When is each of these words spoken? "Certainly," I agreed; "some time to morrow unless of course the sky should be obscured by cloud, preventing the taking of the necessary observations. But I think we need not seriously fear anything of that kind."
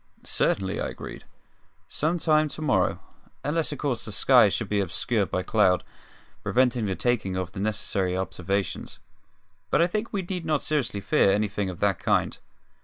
"Certainly," 0.23 0.81
I 0.81 0.87
agreed; 0.89 1.25
"some 1.87 2.17
time 2.17 2.47
to 2.49 2.61
morrow 2.63 2.99
unless 3.43 3.71
of 3.71 3.77
course 3.77 4.03
the 4.03 4.11
sky 4.11 4.49
should 4.49 4.67
be 4.67 4.79
obscured 4.79 5.29
by 5.29 5.43
cloud, 5.43 5.83
preventing 6.41 6.87
the 6.87 6.95
taking 6.95 7.35
of 7.35 7.51
the 7.51 7.59
necessary 7.59 8.17
observations. 8.17 8.97
But 9.69 9.79
I 9.79 9.85
think 9.85 10.11
we 10.11 10.23
need 10.23 10.43
not 10.43 10.63
seriously 10.63 11.01
fear 11.01 11.31
anything 11.31 11.69
of 11.69 11.81
that 11.81 11.99
kind." 11.99 12.39